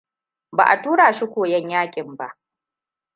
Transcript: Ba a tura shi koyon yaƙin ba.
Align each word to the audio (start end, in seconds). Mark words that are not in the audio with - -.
Ba 0.51 0.63
a 0.65 0.81
tura 0.81 1.13
shi 1.13 1.25
koyon 1.27 1.69
yaƙin 1.69 2.15
ba. 2.17 2.37